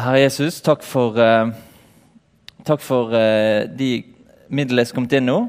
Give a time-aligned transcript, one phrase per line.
[0.00, 1.50] Herre Jesus, takk for, uh,
[2.64, 4.00] takk for uh, de
[4.48, 5.40] midlene som kommet inn nå.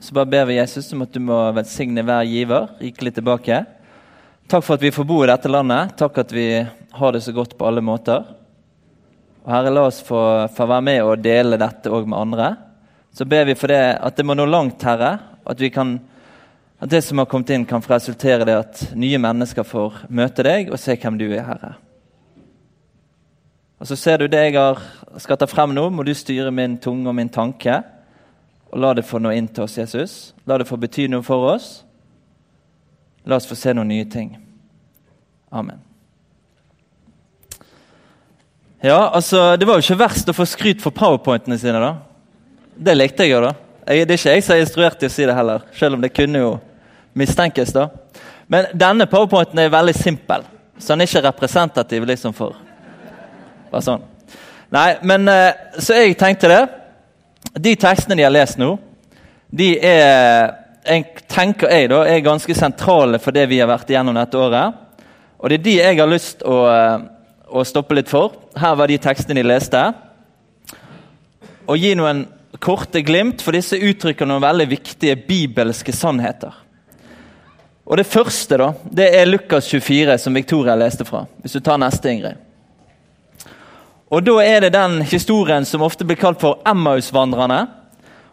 [0.00, 3.58] Så bare ber vi Jesus om at du må velsigne hver giver rikelig tilbake.
[4.48, 5.92] Takk for at vi får bo i dette landet.
[6.00, 6.46] Takk at vi
[7.00, 8.22] har det så godt på alle måter.
[9.44, 10.22] Og Herre, la oss få,
[10.56, 12.46] få være med og dele dette òg med andre.
[13.12, 15.18] Så ber vi for det at det må nå langt, Herre.
[15.44, 15.98] At, kan,
[16.80, 20.48] at det som har kommet inn, kan få resultere i at nye mennesker får møte
[20.48, 21.74] deg og se hvem du er, Herre.
[23.78, 24.80] Og Så ser du det jeg har,
[25.22, 27.78] skal ta frem nå, må du styre min tunge og min tanke.
[28.72, 30.16] Og la det få noe inn til oss, Jesus.
[30.46, 31.84] La det få bety noe for oss.
[33.24, 34.34] La oss få se noen nye ting.
[35.50, 35.78] Amen.
[38.82, 41.94] Ja, altså, Det var jo ikke verst å få skryt for powerpointene sine, da.
[42.74, 43.54] Det likte jeg jo, da.
[43.88, 46.02] Jeg, det er ikke jeg som er instruert til å si det heller, selv om
[46.02, 46.52] det kunne jo
[47.18, 47.72] mistenkes.
[47.74, 47.88] da.
[48.46, 50.44] Men denne powerpointen er veldig simpel,
[50.78, 52.67] så den er ikke representativ liksom for
[53.70, 54.06] bare sånn.
[54.74, 56.62] Nei, men eh, Så jeg tenkte det.
[57.58, 58.74] De tekstene de har lest nå,
[59.48, 60.50] de er
[60.88, 64.76] jeg tenker jeg da, er ganske sentrale for det vi har vært igjennom dette året.
[65.38, 67.02] Og det er de jeg har lyst å, eh,
[67.48, 68.32] å stoppe litt for.
[68.56, 69.82] Her var de tekstene de leste.
[71.68, 72.26] Og gi noen
[72.58, 76.54] korte glimt, for disse uttrykker noen veldig viktige bibelske sannheter.
[77.86, 81.26] Og Det første da, det er Lukas 24, som Victoria leste fra.
[81.42, 82.36] Hvis du tar neste, Ingrid.
[84.10, 87.66] Og Da er det den historien som ofte blir kalt for Emmaus-vandrerne.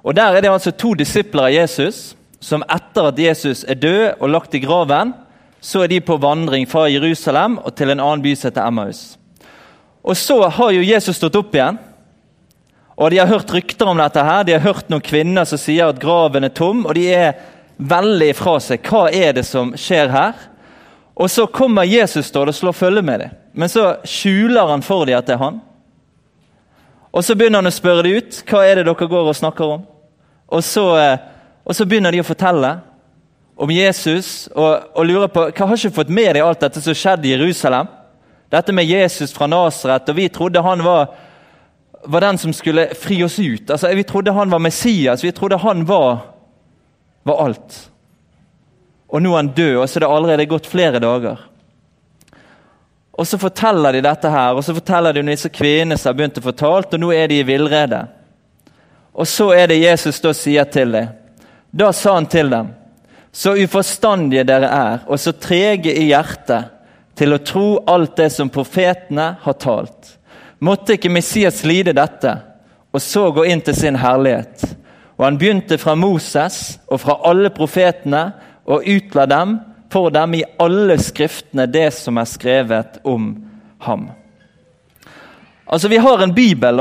[0.03, 4.21] Og Der er det altså to disipler av Jesus som etter at Jesus er død
[4.21, 5.13] og lagt i graven,
[5.61, 9.17] så er de på vandring fra Jerusalem og til en annen by som heter Emmaus.
[10.03, 11.79] Og Så har jo Jesus stått opp igjen,
[12.95, 14.23] og de har hørt rykter om dette.
[14.23, 14.43] her.
[14.43, 17.33] De har hørt noen kvinner som sier at graven er tom, og de er
[17.77, 18.79] veldig fra seg.
[18.87, 20.33] Hva er det som skjer her?
[21.15, 23.29] Og Så kommer Jesus står og slår følge med dem.
[23.53, 25.61] Men så skjuler han for dem at det er han.
[27.11, 28.41] Og Så begynner han å spørre dem ut.
[28.49, 29.85] Hva er det dere går og snakker om?
[30.47, 31.17] Og så, eh,
[31.65, 32.79] og så begynner de å fortelle
[33.55, 36.93] om Jesus og, og lurer på hva har ikke fått med deg alt dette som
[36.93, 37.87] skjedde i Jerusalem.
[38.51, 41.15] Dette med Jesus fra Nasaret, og vi trodde han var,
[42.05, 43.71] var den som skulle fri oss ut.
[43.71, 46.19] Altså, Vi trodde han var Messias, vi trodde han var,
[47.23, 47.89] var alt.
[49.09, 51.43] Og nå er han død, og så er det allerede gått flere dager.
[53.15, 56.17] Og Så forteller de dette her, og så forteller de om disse kvinnene som har
[56.17, 58.01] begynt å fortale, og nå er de i villrede.
[59.15, 61.13] Og så er det Jesus da sier til dem.
[61.71, 62.73] Da sa han til dem.:
[63.31, 66.71] Så uforstandige dere er, og så trege i hjertet
[67.15, 70.17] til å tro alt det som profetene har talt.
[70.59, 72.35] Måtte ikke Messias lide dette,
[72.91, 74.63] og så gå inn til sin herlighet.
[75.17, 78.33] Og han begynte fra Moses og fra alle profetene
[78.65, 79.57] og utla dem
[79.91, 83.29] for dem i alle skriftene det som er skrevet om
[83.85, 84.09] ham.
[85.65, 86.79] Altså, Vi har en bibel,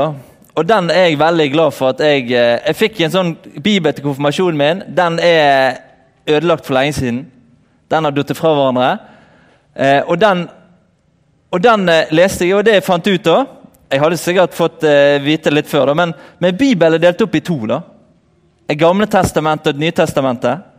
[0.55, 3.31] og den er jeg veldig glad for at jeg eh, Jeg fikk en sånn
[3.63, 4.83] bibel til konfirmasjonen min.
[4.95, 5.81] Den er
[6.27, 7.25] ødelagt for lenge siden.
[7.91, 8.91] Den har datt fra hverandre.
[9.75, 10.45] Eh, og den,
[11.51, 13.45] og den eh, leste jeg, og det jeg fant ut da
[13.91, 14.81] Jeg hadde sikkert fått
[15.21, 17.59] vite litt før, da, men, men Bibelen er delt opp i to.
[17.69, 17.83] da.
[18.73, 20.74] Gamle testamentet og Nytestamentet.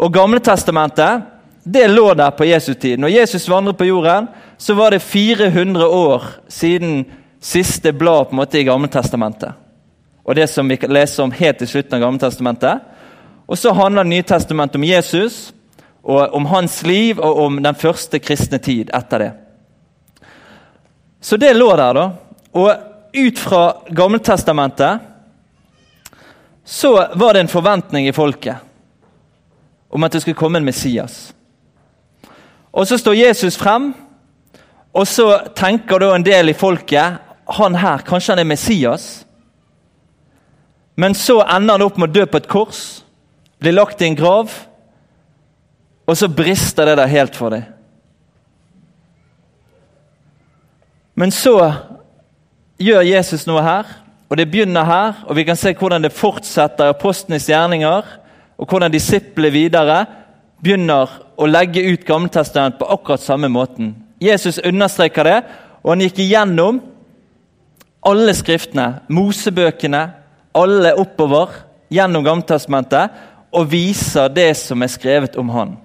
[0.00, 1.22] Og Gamletestamentet
[1.64, 2.98] det lå der på Jesus tid.
[2.98, 7.04] Når Jesus vandret på jorden, så var det 400 år siden
[7.40, 9.52] siste blad på en måte i Gammeltestamentet.
[10.24, 12.80] Og det som vi leser om helt til slutten av Gammeltestamentet.
[13.46, 15.52] Og så handler Nytestamentet om Jesus,
[16.02, 19.30] og om hans liv og om den første kristne tid etter det.
[21.20, 22.06] Så det lå der, da.
[22.56, 22.72] Og
[23.12, 23.62] ut fra
[23.92, 25.06] Gammeltestamentet
[26.64, 28.69] så var det en forventning i folket
[29.90, 31.34] om at det skulle komme en Messias.
[32.72, 33.94] Og Så står Jesus frem,
[34.94, 37.18] og så tenker da en del i folket
[37.50, 39.26] han her, kanskje han er Messias.
[40.96, 43.02] Men så ender han opp med å dø på et kors,
[43.58, 44.50] blir lagt i en grav,
[46.06, 47.62] og så brister det der helt for dem.
[51.14, 51.56] Men så
[52.80, 53.88] gjør Jesus noe her,
[54.30, 55.18] og det begynner her.
[55.26, 58.06] Og vi kan se hvordan det fortsetter i apostlenes gjerninger,
[58.60, 59.98] og hvordan disiplene videre
[60.60, 61.08] begynner
[61.40, 63.94] å legge ut Gammeltestamentet på akkurat samme måten.
[64.20, 65.38] Jesus understreker det,
[65.80, 66.82] og han gikk igjennom
[68.04, 70.02] alle skriftene, Mosebøkene,
[70.56, 71.54] alle oppover
[71.92, 73.14] gjennom Gammeltestamentet,
[73.50, 75.78] og viser det som er skrevet om han.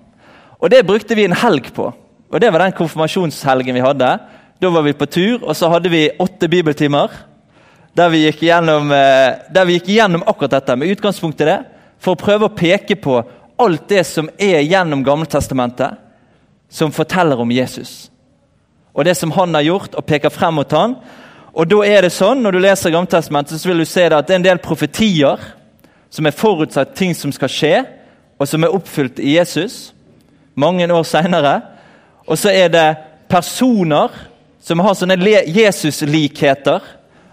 [0.60, 1.94] Og Det brukte vi en helg på.
[2.30, 4.20] og Det var den konfirmasjonshelgen vi hadde.
[4.62, 7.10] Da var vi på tur, og så hadde vi åtte bibeltimer
[7.96, 11.60] der vi gikk igjennom, eh, der vi gikk igjennom akkurat dette, med utgangspunkt i det,
[12.06, 13.18] for å prøve å peke på
[13.58, 15.98] alt det som er gjennom Gammeltestamentet,
[16.70, 18.12] som forteller om Jesus.
[18.94, 20.96] Og det som han har gjort, og peker frem mot han.
[21.56, 24.34] Og da er det sånn, Når du leser Gammeltestamentet, så vil du se at det
[24.34, 25.42] er en del profetier
[26.10, 27.76] som er forutsatt ting som skal skje,
[28.40, 29.96] og som er oppfylt i Jesus
[30.56, 31.62] mange år seinere.
[32.28, 32.98] Og så er det
[33.30, 34.12] personer
[34.64, 35.18] som har sånne
[35.48, 36.82] Jesus-likheter.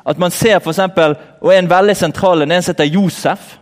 [0.07, 3.59] At man ser eksempel, og En veldig sentral en som heter Josef.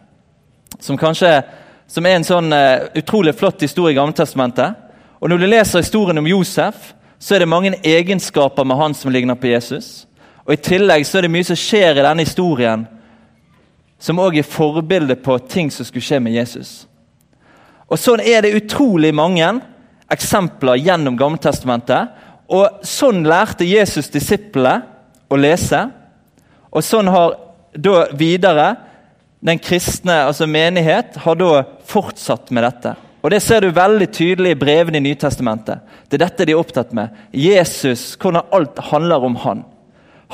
[0.80, 1.42] Som kanskje
[1.90, 4.76] som er en sånn uh, utrolig flott historie i Gammeltestamentet.
[5.20, 9.10] Og Når du leser historien om Josef, så er det mange egenskaper med han som
[9.12, 10.06] ligner på Jesus.
[10.46, 12.86] Og I tillegg så er det mye som skjer i denne historien
[14.00, 16.86] som òg er forbilde på ting som skulle skje med Jesus.
[17.90, 19.50] Og Sånn er det utrolig mange
[20.10, 22.14] eksempler gjennom Gammeltestamentet.
[22.48, 24.86] Og Sånn lærte Jesus disiplene
[25.30, 25.84] å lese.
[26.70, 27.34] Og sånn har
[27.74, 28.72] da videre
[29.40, 32.94] den kristne altså menighet har da fortsatt med dette.
[33.20, 35.80] Og Det ser du veldig tydelig i brevene i Nytestamentet.
[36.08, 37.08] Det er dette de er opptatt med.
[37.32, 39.64] Jesus, hvordan alt handler om han.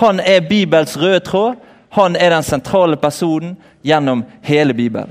[0.02, 1.56] Han er Bibels røde tråd.
[1.96, 5.10] Han er den sentrale personen gjennom hele Bibelen.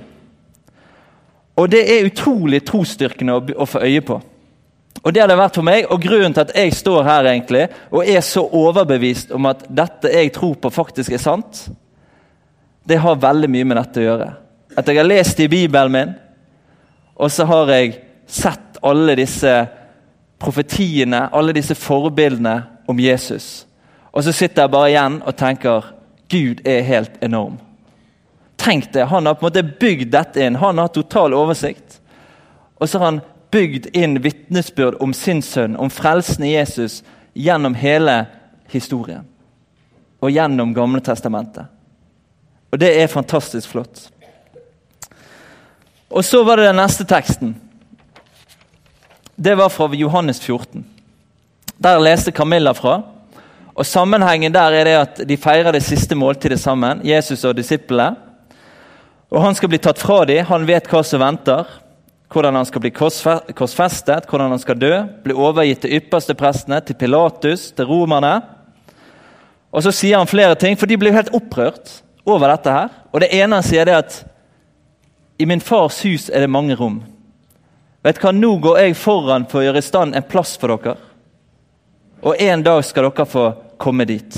[1.55, 4.19] Og Det er utrolig trosstyrkende å, å få øye på.
[5.03, 7.67] Og det har det vært for meg, og Grunnen til at jeg står her egentlig,
[7.91, 11.67] og er så overbevist om at dette jeg tror på, faktisk er sant,
[12.85, 14.29] det har veldig mye med dette å gjøre.
[14.77, 16.13] At jeg har lest i Bibelen min,
[17.15, 17.95] og så har jeg
[18.27, 19.53] sett alle disse
[20.41, 23.65] profetiene, alle disse forbildene om Jesus.
[24.11, 25.91] Og så sitter jeg bare igjen og tenker
[26.31, 27.57] Gud er helt enorm.
[28.57, 30.55] Tenk det, Han har på en måte bygd dette inn.
[30.55, 31.99] Han har total oversikt.
[32.77, 33.21] Og så har han
[33.51, 37.03] bygd inn vitnesbyrd om sin sønn, om frelsen i Jesus,
[37.33, 38.25] gjennom hele
[38.71, 39.27] historien.
[40.19, 41.74] Og gjennom Gamle testamentet.
[42.71, 44.09] Og det er fantastisk flott.
[46.09, 47.55] Og så var det den neste teksten.
[49.35, 50.85] Det var fra Johannes 14.
[51.77, 53.01] Der leste Camilla fra.
[53.75, 58.15] Og Sammenhengen der er det at de feirer det siste måltidet sammen, Jesus og disiplene.
[59.29, 61.65] Og Han skal bli tatt fra dem, han vet hva som venter.
[62.31, 64.93] Hvordan han skal bli korsfestet, hvordan han skal dø.
[65.23, 68.41] Bli overgitt til ypperste prestene, til Pilatus, til romerne.
[69.71, 72.71] Og Så sier han flere ting, for de blir helt opprørt over dette.
[72.71, 72.89] her.
[73.11, 74.25] Og Det ene han sier, er at
[75.37, 77.03] i min fars hus er det mange rom.
[78.03, 80.97] Vet hva, Nå går jeg foran for å gjøre i stand en plass for dere.
[82.21, 83.45] Og en dag skal dere få
[83.77, 84.37] komme dit.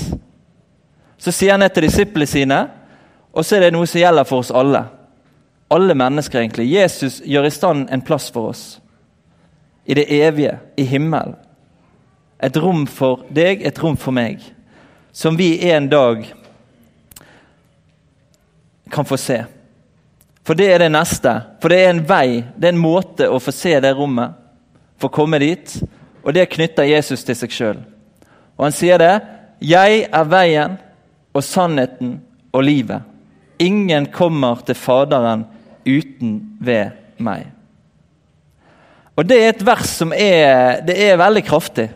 [1.18, 2.58] Så sier han det til disiplene sine,
[3.32, 4.84] og så er det noe som gjelder for oss alle.
[5.70, 6.70] Alle mennesker, egentlig.
[6.72, 8.62] Jesus gjør i stand en plass for oss.
[9.84, 11.36] I det evige, i himmelen.
[12.40, 14.40] Et rom for deg, et rom for meg.
[15.12, 16.24] Som vi en dag
[18.90, 19.42] kan få se.
[20.46, 21.32] For det er det neste.
[21.60, 24.32] For det er en vei, det er en måte å få se det rommet,
[24.98, 25.74] få komme dit.
[26.24, 27.82] Og det knytter Jesus til seg sjøl.
[28.56, 29.14] Og han sier det.
[29.58, 30.78] 'Jeg er veien
[31.34, 32.20] og sannheten
[32.52, 33.02] og livet'.
[33.58, 35.46] Ingen kommer til Faderen
[35.86, 37.46] uten ved meg.
[39.16, 41.88] Og Det er et vers som er, er veldig kraftig.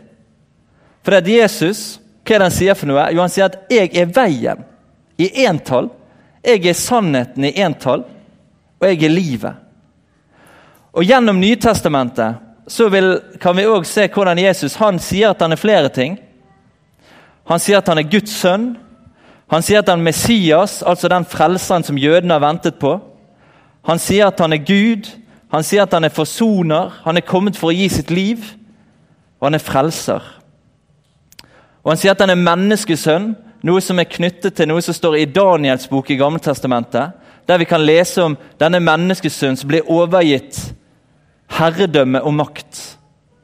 [1.03, 3.05] For det at Jesus, hva er det han sier for noe?
[3.15, 4.65] Jo, Han sier at 'jeg er veien'
[5.19, 5.91] i entall.
[6.43, 8.03] Jeg er sannheten i entall,
[8.81, 9.55] og jeg er livet.
[10.93, 15.55] Og Gjennom Nytestamentet så vil, kan vi òg se hvordan Jesus han sier at han
[15.55, 16.19] er flere ting.
[17.49, 18.73] Han sier at han er Guds sønn.
[19.53, 22.97] Han sier at han er Messias, altså den frelseren som jødene har ventet på.
[23.89, 25.11] Han sier at han er Gud.
[25.53, 26.93] Han sier at han er forsoner.
[27.05, 28.45] Han er kommet for å gi sitt liv.
[29.41, 30.23] Og han er frelser.
[31.83, 35.21] Og Han sier at han er menneskesønn, noe som er knyttet til noe som står
[35.21, 40.59] i Daniels bok i Gammeltestamentet, der vi kan lese om denne menneskesønnen som blir overgitt
[41.59, 42.83] herredømme og makt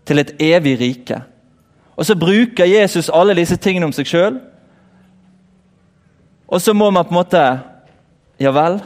[0.08, 1.20] til et evig rike.
[1.98, 4.38] Og så bruker Jesus alle disse tingene om seg sjøl.
[6.48, 7.42] Og så må man på en måte
[8.38, 8.78] Ja vel?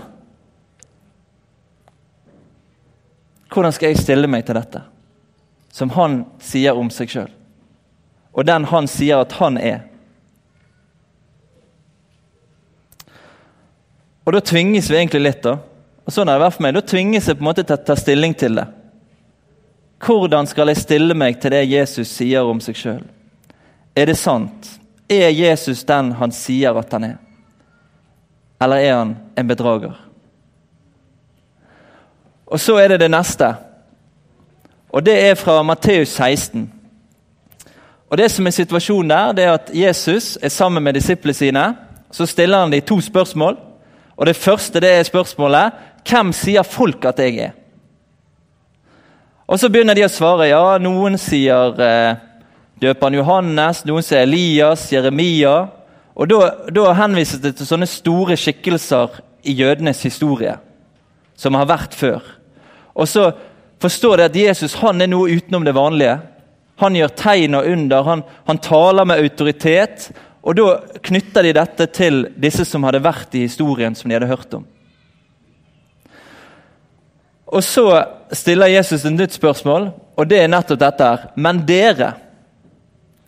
[3.52, 4.80] Hvordan skal jeg stille meg til dette?
[5.68, 7.28] Som han sier om seg sjøl.
[8.32, 9.82] Og den han sier at han er.
[14.26, 15.56] Og da tvinges vi egentlig litt, da.
[16.06, 16.76] Og sånn er det vært for meg.
[16.76, 18.68] Da tvinges jeg på en måte til å ta stilling til det.
[20.02, 23.02] Hvordan skal jeg stille meg til det Jesus sier om seg sjøl?
[23.94, 24.70] Er det sant?
[25.10, 27.18] Er Jesus den han sier at han er?
[28.62, 29.94] Eller er han en bedrager?
[32.46, 33.54] Og så er det det neste.
[34.92, 36.66] Og det er fra Matteus 16.
[38.10, 41.62] Og Det som er situasjonen der, det er at Jesus er sammen med disiplene sine.
[42.10, 43.56] Så stiller han dem to spørsmål.
[44.16, 45.72] Og Det første det er spørsmålet
[46.08, 47.52] hvem sier folk at jeg er?
[49.46, 50.48] Og Så begynner de å svare.
[50.48, 52.16] Ja, noen sier eh,
[52.80, 55.68] døperen Johannes, noen sier Elias, Jeremia.
[56.14, 56.38] Og Da,
[56.72, 60.56] da henvises det til sånne store skikkelser i jødenes historie,
[61.36, 62.20] som har vært før.
[62.94, 63.30] Og så
[63.82, 66.18] forstår de at Jesus han er noe utenom det vanlige.
[66.82, 70.10] Han gjør tegn og under, han, han taler med autoritet.
[70.42, 74.30] Og Da knytter de dette til disse som hadde vært i historien som de hadde
[74.30, 74.64] hørt om.
[77.46, 77.86] Og Så
[78.32, 81.26] stiller Jesus et nytt spørsmål, og det er nettopp dette her.
[81.36, 82.14] Men dere,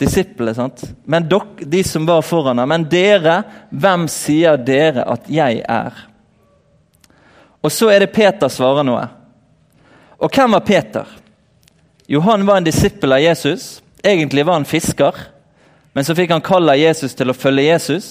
[0.00, 0.82] disiplene, sant?
[1.04, 6.00] Men dok, de som var foran ham, men dere, hvem sier dere at jeg er?
[7.64, 9.04] Og så er det Peter svarer noe.
[10.18, 11.06] Og hvem var Peter?
[12.08, 13.82] Jo, han var en disippel av Jesus.
[14.04, 15.20] Egentlig var han fisker,
[15.94, 18.08] men så fikk han kall av Jesus til å følge Jesus.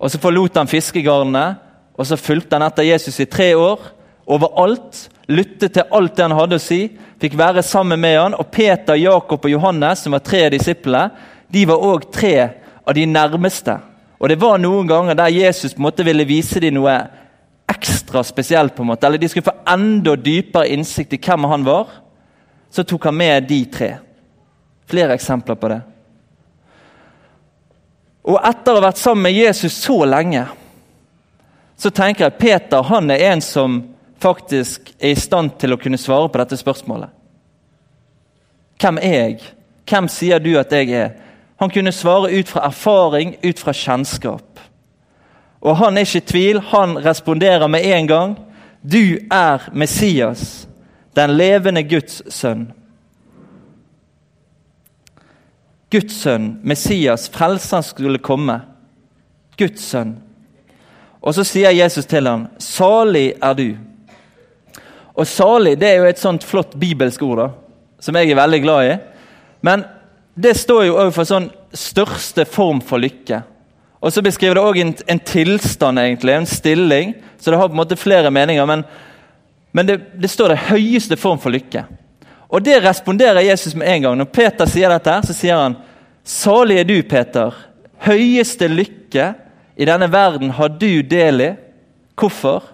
[0.00, 1.58] Og Så forlot han fiskegarnene,
[1.92, 3.82] og så fulgte han etter Jesus i tre år
[4.30, 6.86] overalt, lyttet til alt det han hadde å si,
[7.20, 11.10] fikk være sammen med han, Og Peter, Jakob og Johannes, som var tre disiplene,
[11.50, 12.48] de var òg tre
[12.86, 13.76] av de nærmeste.
[14.18, 16.96] Og Det var noen ganger der Jesus på en måte ville vise dem noe
[17.68, 18.74] ekstra spesielt.
[18.74, 21.88] på en måte, Eller de skulle få enda dypere innsikt i hvem han var.
[22.70, 23.98] Så tok han med de tre.
[24.86, 25.82] Flere eksempler på det.
[28.28, 30.44] Og etter å ha vært sammen med Jesus så lenge,
[31.80, 33.80] så tenker jeg at Peter han er en som
[34.20, 37.08] faktisk er i stand til å kunne svare på dette spørsmålet.
[38.80, 39.40] Hvem er jeg?
[39.88, 41.14] Hvem sier du at jeg er?
[41.60, 44.60] Han kunne svare ut fra erfaring, ut fra kjennskap.
[45.60, 46.60] Og han er ikke i tvil.
[46.72, 48.36] Han responderer med en gang.
[48.80, 50.68] Du er Messias,
[51.16, 52.70] den levende Guds sønn.
[55.90, 58.60] Guds sønn, Messias, frelseren skulle komme.
[59.58, 60.16] Guds sønn.
[61.20, 63.76] Og så sier Jesus til ham, 'Salig er du'.
[65.14, 67.48] Og salig det er jo et sånt flott bibelsk ord da,
[68.00, 68.98] som jeg er veldig glad i.
[69.60, 69.84] Men
[70.34, 73.42] det står jo òg for sånn største form for lykke.
[74.00, 77.14] Og så beskriver det òg en, en, tilstand, egentlig, en stilling.
[77.38, 78.64] Så det har på en måte flere meninger.
[78.66, 78.84] Men,
[79.76, 81.84] men det, det, står det høyeste form for lykke.
[82.50, 84.18] Og det responderer Jesus med en gang.
[84.18, 85.78] Når Peter sier dette, her, så sier han
[86.26, 87.54] Salig er du, Peter.
[88.04, 89.32] Høyeste lykke
[89.80, 91.50] i denne verden har du del i.
[92.18, 92.66] Hvorfor?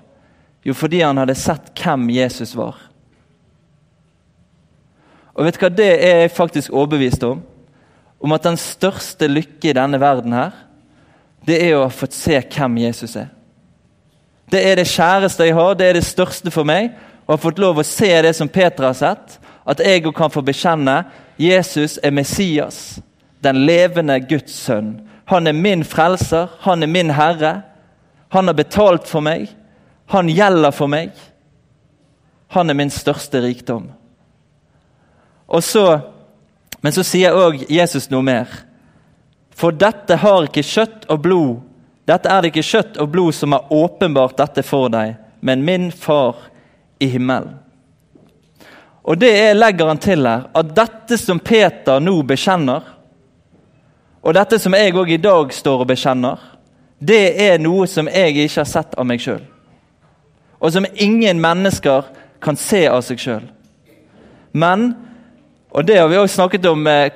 [0.67, 2.81] Jo, fordi han hadde sett hvem Jesus var.
[5.37, 7.43] Og vet du hva det er jeg faktisk overbevist om?
[8.19, 10.55] Om at den største lykke i denne verden her,
[11.47, 13.29] det er å ha fått se hvem Jesus er.
[14.51, 16.95] Det er det kjæreste jeg har, det er det største for meg.
[17.27, 19.37] Å ha fått lov å se det som Peter har sett.
[19.67, 21.05] At jeg kan få bekjenne
[21.39, 23.01] Jesus er Messias,
[23.43, 25.01] den levende Guds sønn.
[25.27, 27.63] Han er min frelser, han er min herre.
[28.29, 29.51] Han har betalt for meg.
[30.07, 31.11] Han gjelder for meg.
[32.55, 33.91] Han er min største rikdom.
[35.47, 36.01] Og så,
[36.83, 38.47] Men så sier òg Jesus noe mer.
[39.57, 41.55] For dette har ikke kjøtt og blod
[42.07, 45.89] Dette er det ikke kjøtt og blod som har åpenbart dette for deg, men min
[45.91, 46.37] far
[47.03, 47.57] i himmelen.
[49.07, 52.93] Og det er, legger han til her, at dette som Peter nå bekjenner,
[54.27, 56.41] og dette som jeg òg i dag står og bekjenner,
[56.99, 59.45] det er noe som jeg ikke har sett av meg sjøl
[60.59, 62.05] og som ingen mennesker
[62.41, 63.45] kan se av seg sjøl.
[64.57, 64.89] Men,
[65.71, 67.13] og det har vi også snakket om eh,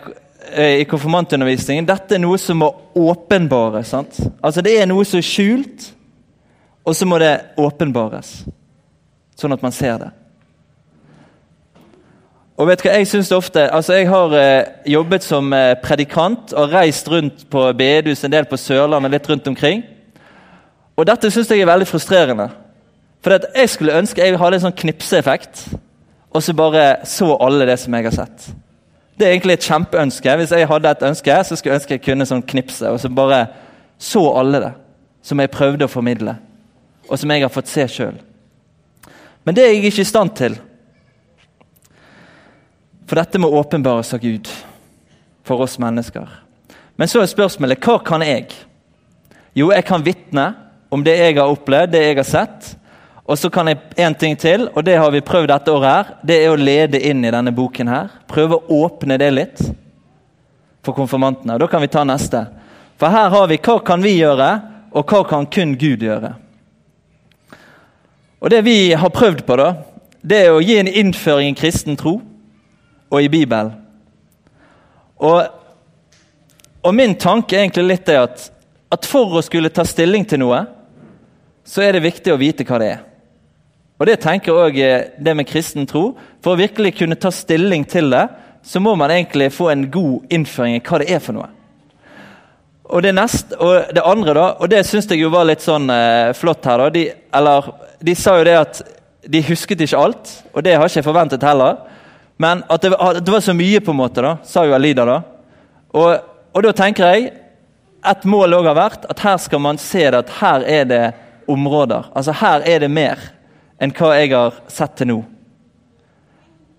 [0.81, 3.95] i konfirmantundervisningen, dette er noe som må åpenbares.
[3.95, 5.91] Altså Det er noe som er skjult,
[6.85, 8.41] og så må det åpenbares.
[9.41, 10.11] Sånn at man ser det.
[12.61, 15.79] Og vet du hva, Jeg synes det ofte, altså jeg har eh, jobbet som eh,
[15.81, 19.81] predikant og reist rundt på bedehus, en del på Sørlandet, litt rundt omkring.
[20.97, 22.50] Og Dette syns jeg er veldig frustrerende.
[23.25, 25.64] For jeg skulle ønske jeg hadde en sånn knipseeffekt,
[26.31, 28.50] og så bare så alle det som jeg har sett.
[29.17, 30.37] Det er egentlig et kjempeønske.
[30.40, 33.09] Hvis jeg hadde et ønske, så skulle jeg ønske jeg kunne sånn knipse, og så
[33.12, 33.47] bare
[34.00, 34.75] så alle det
[35.25, 36.37] som jeg prøvde å formidle,
[37.09, 38.21] og som jeg har fått se sjøl.
[39.45, 40.61] Men det er jeg ikke i stand til.
[43.11, 44.47] For dette må åpenbares av Gud
[45.43, 46.29] for oss mennesker.
[46.95, 48.52] Men så er spørsmålet hva kan jeg?
[49.59, 50.45] Jo, jeg kan vitne
[50.95, 52.69] om det jeg har opplevd, det jeg har sett.
[53.26, 55.90] Og så kan jeg en ting til, og det har vi prøvd dette året.
[55.90, 57.88] her, Det er å lede inn i denne boken.
[57.88, 58.09] her.
[58.29, 59.59] Prøve å åpne det litt
[60.85, 61.55] for konfirmantene.
[61.55, 62.47] Og Da kan vi ta neste.
[62.97, 64.62] For her har vi hva kan vi gjøre,
[64.93, 66.35] og hva kan kun Gud gjøre.
[68.40, 69.75] Og Det vi har prøvd på, da,
[70.23, 72.21] det er å gi en innføring i kristen tro
[73.11, 73.75] og i Bibelen.
[75.21, 75.43] Og,
[76.83, 78.45] og min tanke er egentlig litt det at,
[78.90, 80.62] at for å skulle ta stilling til noe,
[81.67, 83.07] så er det viktig å vite hva det er.
[84.00, 86.14] Og Det tenker også det med kristen tro.
[86.40, 88.29] For å virkelig kunne ta stilling til det,
[88.64, 91.50] så må man egentlig få en god innføring i hva det er for noe.
[92.90, 95.87] Og det neste, og det andre, da, og det syns jeg jo var litt sånn
[95.95, 96.81] eh, flott her.
[96.81, 97.05] da, de,
[97.38, 97.69] eller,
[98.02, 98.81] de sa jo det at
[99.31, 101.76] de husket ikke alt, og det har ikke jeg forventet heller.
[102.41, 105.05] Men at det, at det var så mye, på en måte, da, sa jo Alida.
[105.05, 105.19] da.
[105.93, 107.33] Og, og da tenker jeg
[108.01, 111.03] et mål også har vært at her skal man se det at her er det
[111.51, 112.09] områder.
[112.15, 113.21] Altså Her er det mer
[113.81, 115.19] enn hva jeg har sett til nå.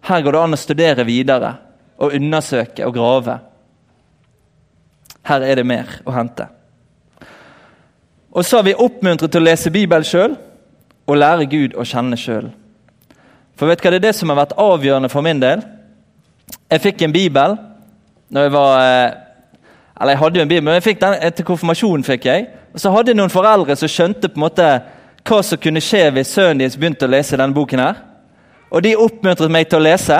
[0.07, 1.51] Her går det an å studere videre
[2.01, 3.37] og undersøke og grave.
[5.29, 6.47] Her er det mer å hente.
[8.31, 10.37] Og så har vi oppmuntret til å lese Bibelen sjøl
[11.05, 12.49] og lære Gud å kjenne sjøl.
[13.59, 15.63] For vet du hva, det er det som har vært avgjørende for min del.
[16.71, 17.57] Jeg fikk en bibel
[18.31, 19.13] når jeg var eh,
[20.01, 22.03] Eller jeg hadde jo en bibel, men jeg fikk den etter konfirmasjonen.
[22.03, 22.47] fikk jeg.
[22.73, 24.67] Og så hadde jeg noen foreldre som skjønte på en måte
[25.27, 27.79] hva som kunne skje hvis sønnen deres begynte å lese denne boken.
[27.79, 27.99] her.
[28.71, 30.17] Og de oppmuntret meg til å lese.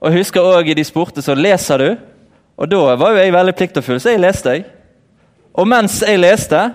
[0.00, 1.90] Og jeg husker også de spurte så leser du.
[2.56, 4.50] Og da var jo jeg veldig pliktoppfull, så jeg leste.
[4.50, 4.64] jeg.
[5.54, 6.70] Og mens jeg leste,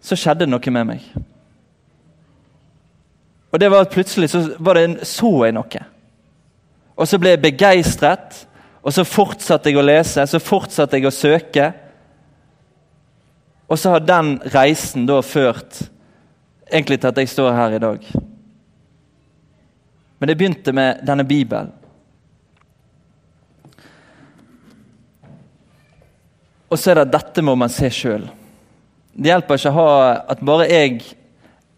[0.00, 1.08] så skjedde det noe med meg.
[3.52, 5.84] Og det var at Plutselig så, var det, så jeg noe.
[6.98, 8.44] Og så ble jeg begeistret.
[8.82, 11.66] Og så fortsatte jeg å lese, så fortsatte jeg å søke.
[13.68, 15.82] Og så har den reisen da ført
[16.68, 18.06] egentlig til at jeg står her i dag.
[20.18, 21.72] Men det begynte med denne Bibelen.
[26.68, 28.26] Og så er det at dette må man se sjøl.
[29.18, 29.92] Det hjelper ikke å ha
[30.34, 31.00] at bare jeg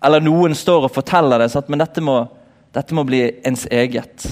[0.02, 2.16] eller noen står og forteller det, men dette må,
[2.73, 4.26] dette må bli ens eget.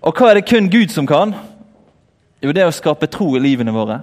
[0.00, 1.34] Og hva er det kun Gud som kan?
[2.40, 4.00] Jo, det er å skape tro i livene våre.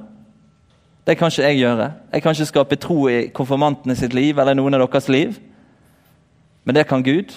[1.08, 1.92] Det kan ikke jeg gjøre.
[2.14, 5.38] Jeg kan ikke skape tro i konfirmantene sitt liv eller noen av deres liv.
[6.68, 7.32] Men det kan Gud.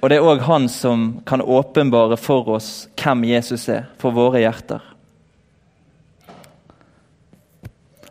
[0.00, 4.40] Og det er òg Han som kan åpenbare for oss hvem Jesus er, for våre
[4.44, 4.84] hjerter.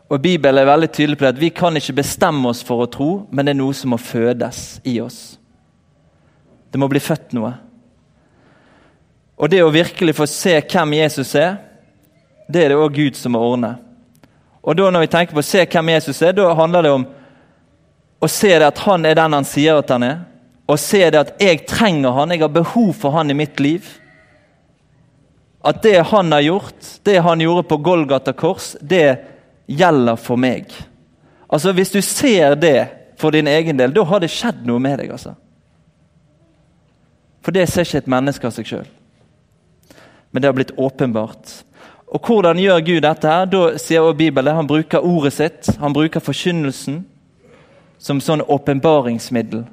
[0.09, 2.89] Og Bibelen er veldig tydelig på det at vi kan ikke bestemme oss for å
[2.89, 5.37] tro, men det er noe som må fødes i oss.
[6.73, 7.51] Det må bli født noe.
[9.39, 11.59] Og det å virkelig få se hvem Jesus er,
[12.49, 13.75] det er det òg Gud som må ordne.
[14.65, 17.05] Og da Når vi tenker på å se hvem Jesus er, da handler det om
[18.19, 20.17] å se det at han er den han sier at han er.
[20.69, 23.85] Å se det at jeg trenger han, jeg har behov for han i mitt liv.
[25.65, 29.38] At det han har gjort, det han gjorde på Golgata kors, det
[29.69, 30.73] gjelder for meg.
[31.49, 32.87] Altså Hvis du ser det
[33.19, 35.11] for din egen del, da har det skjedd noe med deg.
[35.11, 35.35] altså.
[37.41, 38.87] For det ser ikke et menneske av seg sjøl.
[40.31, 41.63] Men det har blitt åpenbart.
[42.09, 43.27] Og Hvordan gjør Gud dette?
[43.27, 43.45] her?
[43.45, 47.05] Da sier også Bibelen Han bruker ordet sitt, han bruker forkynnelsen
[47.99, 49.65] som sånn åpenbaringsmiddel.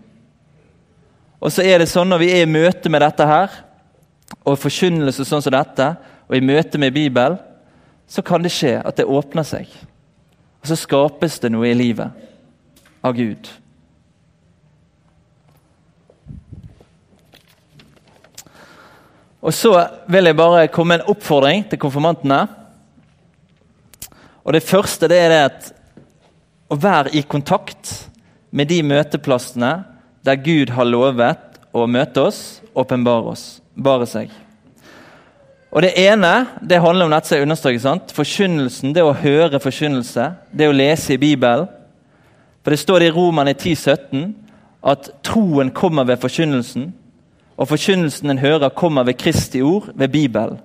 [1.40, 3.50] Og så er det sånn Når vi er i møte med dette her,
[4.44, 5.96] og forkynnelse sånn som dette,
[6.28, 7.38] og i møte med Bibelen,
[8.06, 9.70] så kan det skje at det åpner seg.
[10.62, 12.10] Og så skapes det noe i livet
[13.04, 13.50] av Gud.
[19.46, 19.70] Og Så
[20.10, 22.48] vil jeg bare komme med en oppfordring til konfirmantene.
[24.44, 25.72] Og Det første det er det at
[26.70, 28.08] å være i kontakt
[28.50, 29.84] med de møteplassene
[30.26, 34.32] der Gud har lovet å møte oss, åpenbare oss, bare seg.
[35.70, 38.00] Og Det ene det handler om dette som jeg understreker.
[38.14, 41.66] Forkynnelsen, det å høre forkynnelse, det å lese i Bibelen.
[42.62, 44.34] For Det står det i Romane 10,17
[44.86, 46.94] at troen kommer ved forkynnelsen.
[47.56, 50.58] Og forkynnelsen en hører, kommer ved Kristi ord, ved Bibelen.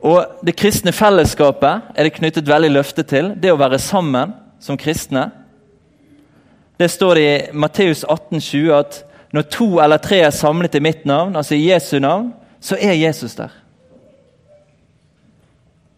[0.00, 3.34] Og Det kristne fellesskapet er det knyttet veldig løfte til.
[3.42, 5.30] Det å være sammen som kristne.
[6.78, 11.06] Det står det i Matteus 18,20 at når to eller tre er samlet i mitt
[11.06, 13.61] navn, altså i Jesu navn, så er Jesus der.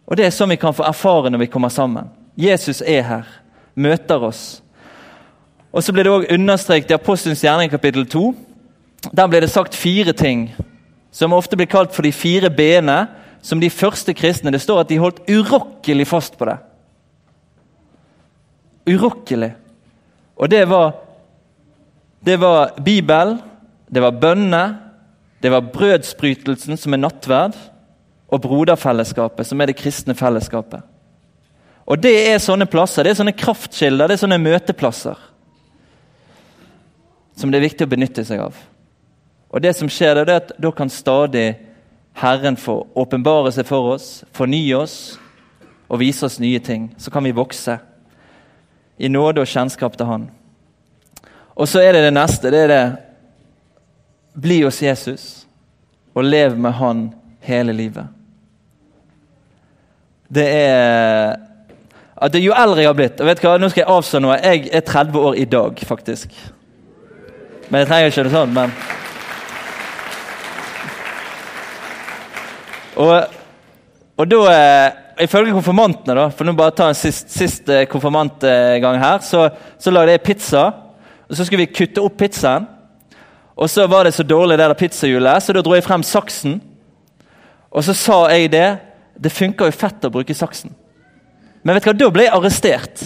[0.05, 2.09] Og Det er sånn vi kan få erfare når vi kommer sammen.
[2.37, 3.25] Jesus er her,
[3.75, 4.61] møter oss.
[5.73, 8.33] Og Så blir det også understreket i Apostelens gjerning kapittel 2.
[9.11, 10.49] Der blir det sagt fire ting
[11.15, 13.05] som ofte blir kalt for de fire b-ene,
[13.41, 14.51] som de første kristne.
[14.51, 16.57] Det står at de holdt urokkelig fast på det.
[18.89, 19.53] Urokkelig.
[20.35, 20.97] Og det var,
[22.25, 23.37] det var Bibel,
[23.87, 24.63] det var bønne,
[25.39, 27.55] det var brødsbrytelsen, som er nattverd,
[28.29, 30.81] og broderfellesskapet, som er det kristne fellesskapet.
[31.85, 35.19] Og Det er sånne plasser, det er sånne kraftkilder, det er sånne møteplasser
[37.35, 38.55] som det er viktig å benytte seg av.
[39.51, 41.55] Og det som skjer det er at Da kan stadig
[42.15, 45.17] Herren få åpenbare seg for oss, fornye oss
[45.89, 46.93] og vise oss nye ting.
[46.97, 47.77] Så kan vi vokse
[48.97, 50.29] i nåde og kjennskap til Han.
[51.55, 52.51] Og så er det det neste.
[52.51, 52.97] det er det
[54.35, 55.45] Bli hos Jesus
[56.15, 58.14] og lev med Han hele livet.
[60.33, 61.35] Det er
[62.15, 64.37] at jo eldre jeg har blitt og vet hva, Nå skal jeg avslå noe.
[64.39, 66.31] Jeg er 30 år i dag, faktisk.
[67.67, 68.75] Men jeg trenger ikke det sånn, men
[72.95, 73.11] Og,
[74.15, 78.97] og da eh, Ifølge konfirmantene, da, for nå bare ta en sist, sist eh, konfirmantgang
[78.99, 79.45] her, så,
[79.79, 80.63] så lagde jeg pizza.
[81.29, 82.65] og Så skulle vi kutte opp pizzaen.
[83.55, 86.57] Og så var det så dårlig det der pizzahjulet, så da dro jeg frem saksen.
[87.71, 88.67] Og så sa jeg det.
[89.15, 90.73] Det funker jo fett å bruke saksen.
[91.63, 93.03] Men vet du hva, da ble jeg arrestert.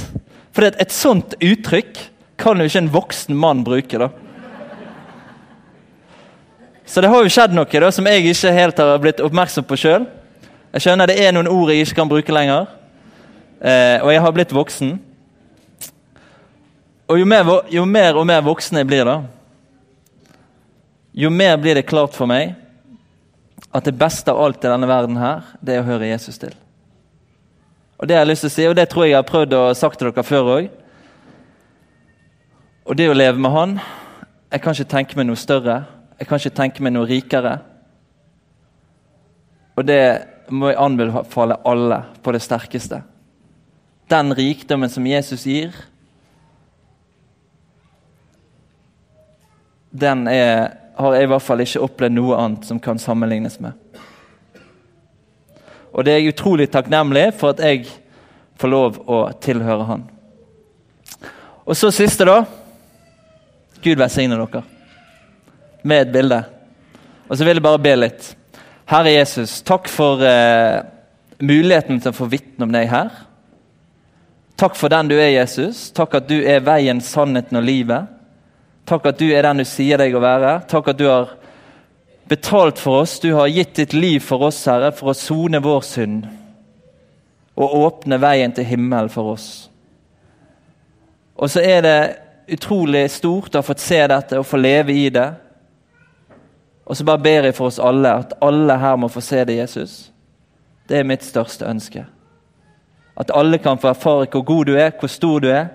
[0.56, 2.00] For et, sånt uttrykk
[2.40, 4.00] kan jo ikke en voksen mann bruke.
[4.02, 4.10] da.
[6.90, 9.78] Så det har jo skjedd noe da, som jeg ikke helt har blitt oppmerksom på
[9.78, 10.08] sjøl.
[10.74, 12.68] Jeg skjønner det er noen ord jeg ikke kan bruke lenger.
[13.60, 14.96] Eh, og jeg har blitt voksen.
[17.10, 19.22] Og jo mer, jo mer, og mer voksen jeg blir, da,
[21.14, 22.54] jo mer blir det klart for meg
[23.74, 26.56] at det beste av alt i denne verden her, det er å høre Jesus til.
[28.00, 29.56] Og det har jeg lyst til å si, og det tror jeg jeg har prøvd
[29.58, 30.70] å sagt til dere før òg.
[32.90, 33.80] Og det å leve med Han
[34.50, 35.84] Jeg kan ikke tenke meg noe større
[36.20, 37.54] jeg kan ikke tenke meg noe rikere.
[39.80, 40.02] Og det
[40.52, 43.00] må jeg anbefale alle på det sterkeste.
[44.12, 45.72] Den rikdommen som Jesus gir,
[49.96, 53.72] den er, har jeg i hvert fall ikke opplevd noe annet som kan sammenlignes med.
[55.96, 57.86] Og det er jeg utrolig takknemlig for at jeg
[58.60, 60.04] får lov å tilhøre Han.
[61.64, 62.44] Og så siste, da.
[63.80, 64.64] Gud velsigne dere
[65.88, 66.42] med et bilde.
[67.30, 68.34] Og så vil jeg bare be litt.
[68.90, 70.82] Herre Jesus, takk for eh,
[71.40, 73.14] muligheten til å få vitne om deg her.
[74.60, 75.88] Takk for den du er, Jesus.
[75.96, 78.10] Takk at du er veien, sannheten og livet.
[78.90, 80.56] Takk at du er den du sier deg å være.
[80.70, 81.36] Takk at du har
[82.30, 83.20] betalt for oss.
[83.22, 86.26] Du har gitt ditt liv for oss, Herre, for å sone vår synd
[87.60, 89.50] og åpne veien til himmelen for oss.
[91.36, 92.00] Og så er det
[92.56, 95.28] utrolig stort å ha fått se dette og få leve i det.
[96.88, 99.60] Og så bare ber jeg for oss alle at alle her må få se det,
[99.60, 99.98] Jesus.
[100.90, 102.08] Det er mitt største ønske.
[103.20, 105.68] At alle kan få erfare hvor god du er, hvor stor du er,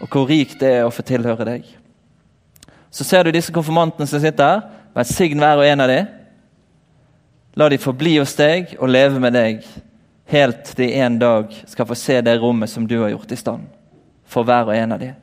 [0.00, 1.68] og hvor rikt det er å få tilhøre deg.
[2.96, 4.62] Så ser du disse konfirmantene som sitter her.
[4.96, 6.06] Velsign hver og en av dem.
[7.60, 9.66] La de forbli hos deg og leve med deg
[10.32, 13.68] helt de en dag skal få se det rommet som du har gjort i stand
[14.26, 15.14] for hver og en av dem.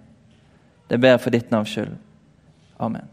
[0.90, 1.98] Det ber jeg for ditt navns skyld.
[2.78, 3.12] Amen.